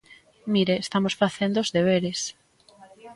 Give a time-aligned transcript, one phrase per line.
[0.53, 2.19] Mire, estamos facendo os deberes.